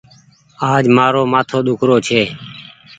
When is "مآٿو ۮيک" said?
1.31-1.81